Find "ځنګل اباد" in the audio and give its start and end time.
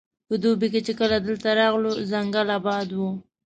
2.11-2.87